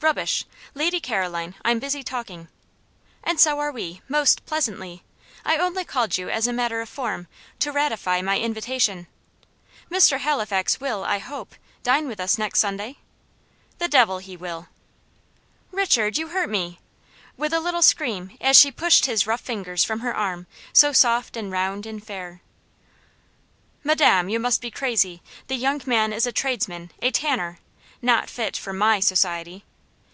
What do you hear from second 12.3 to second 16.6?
next Sunday?" "The devil he will!" "Richard you hurt